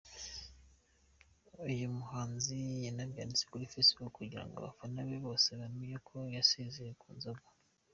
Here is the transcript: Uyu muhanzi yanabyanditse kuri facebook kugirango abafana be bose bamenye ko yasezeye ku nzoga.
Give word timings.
Uyu 1.71 1.87
muhanzi 1.97 2.57
yanabyanditse 2.85 3.43
kuri 3.51 3.71
facebook 3.73 4.11
kugirango 4.19 4.55
abafana 4.57 4.99
be 5.07 5.17
bose 5.25 5.47
bamenye 5.59 5.97
ko 6.07 6.17
yasezeye 6.35 6.93
ku 7.01 7.09
nzoga. 7.17 7.47